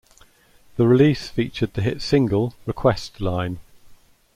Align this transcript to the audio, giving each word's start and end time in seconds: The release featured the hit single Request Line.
The 0.77 0.87
release 0.87 1.29
featured 1.29 1.75
the 1.75 1.83
hit 1.83 2.01
single 2.01 2.55
Request 2.65 3.21
Line. 3.21 3.59